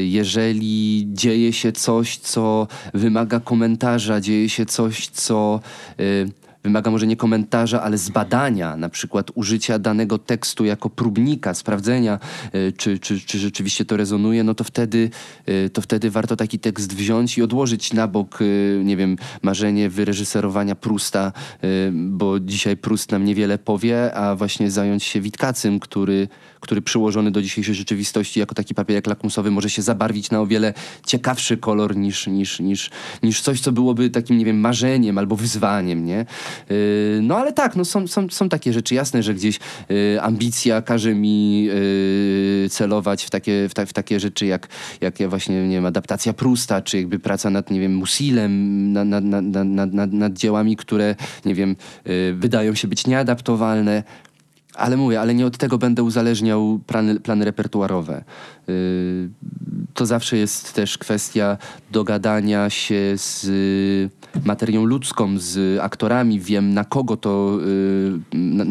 [0.05, 5.61] jeżeli dzieje się coś, co wymaga komentarza, dzieje się coś, co...
[6.65, 12.19] wymaga może nie komentarza, ale zbadania, na przykład użycia danego tekstu jako próbnika, sprawdzenia,
[12.55, 15.11] y, czy, czy, czy rzeczywiście to rezonuje, no to wtedy,
[15.49, 19.91] y, to wtedy warto taki tekst wziąć i odłożyć na bok, y, nie wiem, marzenie
[19.91, 21.33] wyreżyserowania Prusta,
[21.93, 26.29] bo dzisiaj Prust nam niewiele powie, a właśnie zająć się Witkacym, który,
[26.65, 30.75] który przyłożony do dzisiejszej rzeczywistości jako taki papierek lakmusowy może się zabarwić na o wiele
[31.07, 32.91] ciekawszy kolor niż, niż, niż,
[33.23, 36.27] niż coś, co byłoby takim, nie wiem, marzeniem albo wyzwaniem, nie?
[36.71, 40.83] Yy, No ale tak, no są, są, są takie rzeczy jasne, że gdzieś yy, ambicja
[40.83, 44.69] każe mi yy, celować w takie, w, ta, w takie rzeczy jak,
[45.01, 49.09] jak ja właśnie, nie wiem, adaptacja Prusta, czy jakby praca nad, nie wiem, Musilem, nad,
[49.09, 54.03] nad, nad, nad, nad, dziełami, które, nie wiem, yy, wydają się być nieadaptowalne.
[54.75, 58.25] Ale mówię, ale nie od tego będę uzależniał plany, plany repertuarowe.
[58.69, 58.75] Yy,
[59.95, 61.57] to zawsze jest też kwestia
[61.91, 63.47] dogadania się z
[64.45, 66.41] materią ludzką, z aktorami.
[66.41, 67.59] Wiem, na kogo to,
[68.33, 68.65] y, na,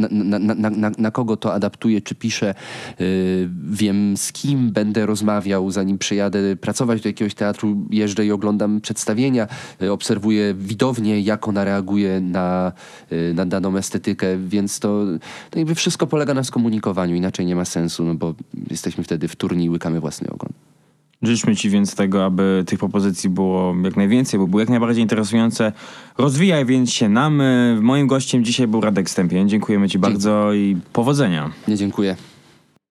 [0.54, 2.56] na, na, na, kogo to adaptuję, czy piszę.
[3.02, 7.78] Y, wiem, z kim będę rozmawiał, zanim przyjadę pracować do jakiegoś teatru.
[7.89, 9.47] Jeżdżę i oglądam przedstawienia,
[9.82, 12.71] y, obserwuję widownię, jak ona reaguje na,
[13.34, 15.06] na daną estetykę, więc to,
[15.49, 18.34] to jakby wszystko polega na skomunikowaniu, inaczej nie ma sensu, no bo
[18.69, 20.72] jesteśmy wtedy wtórni i łykamy własny ogon.
[21.23, 25.71] Życzmy Ci więc tego, aby tych propozycji było jak najwięcej, bo były jak najbardziej interesujące.
[26.17, 27.41] Rozwijaj więc się nam.
[27.81, 29.49] Moim gościem dzisiaj był Radek Stępień.
[29.49, 31.51] Dziękujemy Ci bardzo i powodzenia.
[31.67, 32.15] Nie dziękuję.